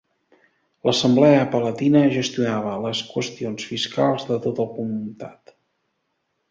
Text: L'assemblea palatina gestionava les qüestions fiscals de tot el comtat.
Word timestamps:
L'assemblea 0.87 1.43
palatina 1.55 2.01
gestionava 2.15 2.73
les 2.87 3.05
qüestions 3.13 3.69
fiscals 3.73 4.27
de 4.33 4.43
tot 4.49 4.67
el 4.67 4.71
comtat. 4.81 5.59